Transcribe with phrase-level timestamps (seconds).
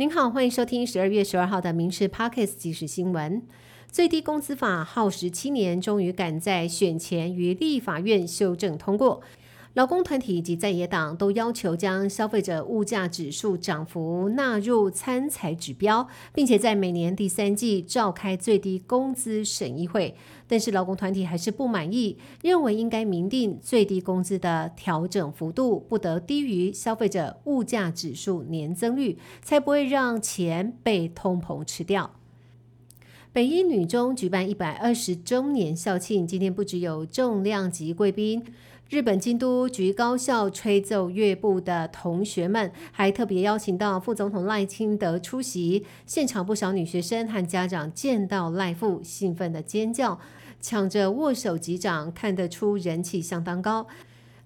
[0.00, 3.42] 您好，欢迎收听十二月十二号的《民事 Pockets》即时新闻。
[3.90, 9.20] 最低工资法耗时七年，终于赶在选前于立法院修正通过。
[9.74, 20.16] 劳工团体以及在野党都要求将消费者物价指数涨幅纳入参采指标，并且在每年第三季召开最低工资审议会。
[20.48, 32.17] 但是劳工团体还是不满意，认为应该明定最低工资的调整幅度不得低于消费者物价指数年增率，才不会让钱被通膨吃掉。
[33.30, 38.42] 北一女中举办一百二十周年校庆，今天不只有重量级贵宾。
[38.88, 45.84] 日本京都局高校吹奏乐部的同学们，还特别邀请到副总统赖清德出席。
[46.06, 50.18] 现场不少女学生和家长见到赖父，兴奋的尖叫，
[50.62, 53.86] 抢着握手击掌，看得出人气相当高。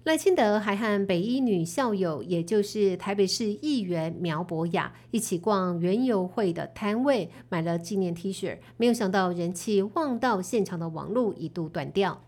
[0.03, 8.57] 赖清德还和北一女校友，也就是台北市议员苗博雅，一起逛园游会的摊位，买了纪念 T 恤。
[8.75, 12.21] 没有想到人气旺到现场的网路一度断掉。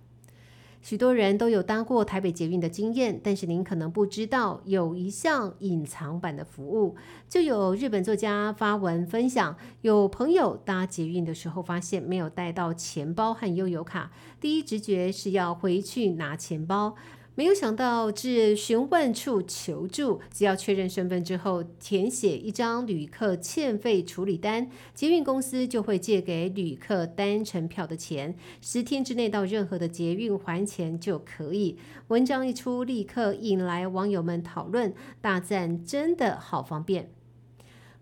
[0.81, 6.95] 许多人都有搭过台北捷运的经验，但是您可能不知道，有一项隐藏版的服务。
[7.27, 16.95] 就有日本作家发文分享，有朋友搭捷运的时候发现没有带到钱包和悠游卡，第一直觉是要回去拿钱包。
[17.37, 31.77] 没有想到至询问处求助，只要确认身份之后，填写一张旅客欠费处理单，捷运公司就会借给旅客单程票的钱，十天之内到任何的捷运还钱就可以。
[32.07, 37.09] 文章一出，立刻引来网友们讨论，大赞真的好方便。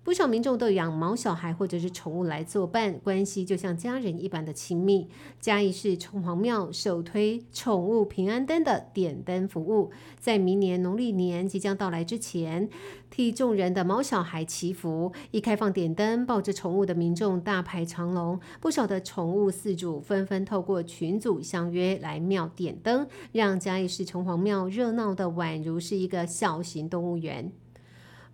[0.04, 5.08] 不少民众都养毛小孩或者是宠物来作伴，关系就像家人一般的亲密。
[5.40, 12.70] 嘉义市城隍庙首推宠物平安灯的点灯服务，在明年农历年即将到来之前，
[13.09, 15.14] 替众人的毛小孩祈福。
[15.31, 27.53] 一开放点灯，抱着宠物的民众大排长龙，不少的宠物饲主纷纷透过群组相约来庙点灯，让嘉义市城隍庙热闹的宛如是一个小型动物园。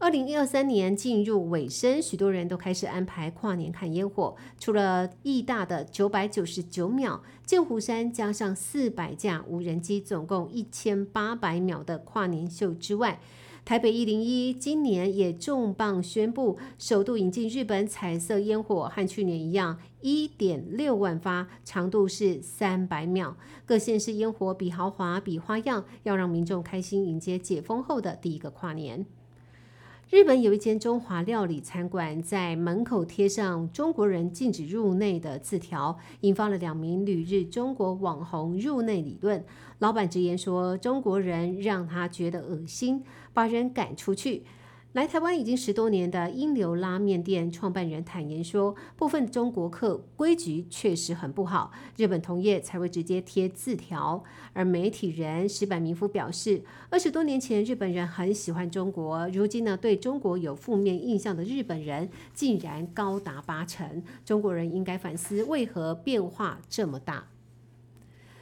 [0.02, 4.34] 二零一二三年进入尾声，许多人都开始安排跨年看烟火。
[4.58, 13.20] 除了义大的九百九十九秒，剑湖山加上四百架无人机，总共一千八百秒的跨年秀之外，
[13.66, 23.36] 台北一零一今年也重磅宣布，首度引进日本彩色烟火，和去年一样，一点六万发，长度是三百秒。
[23.66, 29.06] 各县市烟火比豪华，比花样，要让民众开心迎接解封后的第一个跨年。
[30.12, 39.46] 日本有一间中华料理餐馆，在门口贴上“中国人禁止入内”的字条，引发了两名旅日中国网红入内理论。
[39.78, 43.04] 老板直言说：“中国人让他觉得恶心，
[43.34, 44.42] 把人赶出去。”
[44.94, 54.24] 来台湾已经十多年的英流拉面店创办人坦言说，部分中国客规矩确实很不好，日本同业才会直接贴字条。
[54.52, 67.28] 而媒体人石坂明夫表示，二十多年前日本人很喜欢中国，如今呢对中国有负面印象的日本人竟然高达八成，中国人应该反思为何变化这么大。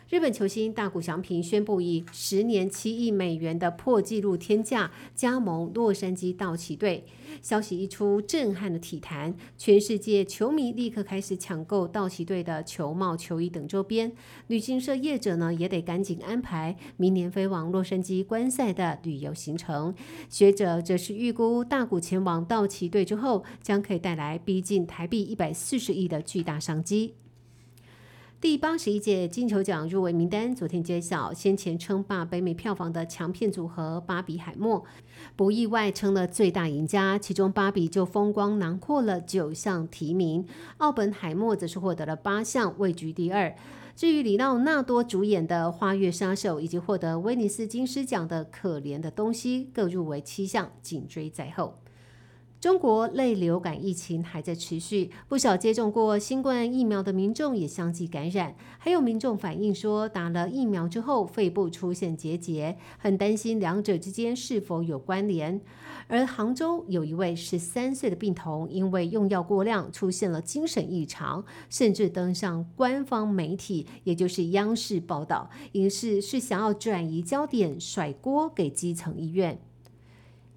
[0.09, 7.03] 日本球星大谷翔平宣布以十年七亿美元的破纪录天价加盟洛杉矶道奇队。
[7.41, 14.09] 消息一出，震撼了体坛，全世界球迷立刻开始抢购道奇队的球帽、球衣等周边。
[14.47, 19.93] 旅行社业者呢，也得赶紧安排明年飞往洛杉矶观赛的旅游行程。
[20.29, 27.15] 学者则是预估，大谷前往道奇队之后，将可以带来逼近台币一百四十亿的巨大商机。
[28.39, 34.79] 第八十一届金球奖入围名单昨天揭晓，先前称霸北美票房的强片组合《芭比海默》
[35.35, 40.43] 不意外成了最大赢家，其中《芭比》就风光囊括了九项提名，
[40.77, 43.55] 《奥本海默》则是获得了八项，位居第二。
[43.95, 51.73] 至于里奥纳多主演的《花月杀手》以及获得威尼斯金狮奖的《可怜的东西》各入围七项，紧追在后。
[52.59, 58.55] 中国类流感疫情还在持续，不少接种过新冠疫苗的民众也相继感染。
[58.79, 65.61] 还有民众反映说，打了疫苗之后肺部出现结节，很担心两者之间是否有关联。
[66.07, 79.59] 而杭州有一位十三岁的病童，因为用药过量出现了精神异常，甚至登上官方媒体，也就是央视报道，疑似是想要转移焦点，甩锅给基层医院。